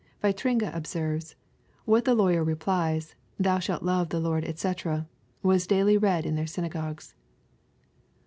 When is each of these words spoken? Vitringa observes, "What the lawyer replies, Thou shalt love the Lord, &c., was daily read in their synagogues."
Vitringa 0.23 0.75
observes, 0.75 1.35
"What 1.85 2.05
the 2.05 2.15
lawyer 2.15 2.43
replies, 2.43 3.13
Thou 3.37 3.59
shalt 3.59 3.83
love 3.83 4.09
the 4.09 4.19
Lord, 4.19 4.51
&c., 4.57 4.73
was 5.43 5.67
daily 5.67 5.95
read 5.95 6.25
in 6.25 6.33
their 6.33 6.47
synagogues." 6.47 7.13